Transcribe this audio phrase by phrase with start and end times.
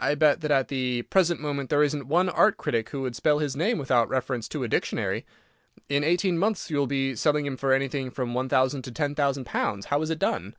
[0.00, 3.38] I bet that at the present moment there isn't one art critic who could spell
[3.38, 5.24] his name without reference to a dictionary.
[5.88, 9.14] In eighteen months you will be selling him for anything from one thousand to ten
[9.14, 9.86] thousand pounds.
[9.86, 10.56] How is it done?"